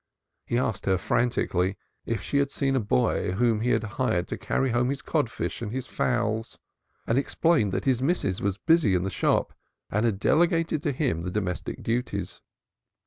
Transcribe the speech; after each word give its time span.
He 0.47 0.57
asked 0.57 0.87
her 0.87 0.97
frantically, 0.97 1.77
if 2.07 2.23
she 2.23 2.39
had 2.39 2.49
seen 2.49 2.75
a 2.75 2.79
boy 2.79 3.33
whom 3.33 3.59
he 3.61 3.69
had 3.69 3.83
hired 3.83 4.27
to 4.29 4.37
carry 4.39 4.71
home 4.71 4.89
his 4.89 5.03
codfish 5.03 5.61
and 5.61 5.71
his 5.71 5.85
fowls, 5.85 6.57
and 7.05 7.19
explained 7.19 7.71
that 7.73 7.85
his 7.85 8.01
missus 8.01 8.41
was 8.41 8.57
busy 8.57 8.95
in 8.95 9.03
the 9.03 9.11
shop, 9.11 9.53
and 9.91 10.03
had 10.03 10.19
delegated 10.19 10.81
to 10.81 10.91
him 10.91 11.21
the 11.21 11.29
domestic 11.29 11.83
duties. 11.83 12.41